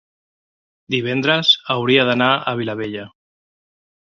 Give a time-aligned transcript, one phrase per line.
[0.95, 3.05] Divendres hauria d'anar a la Vilavella.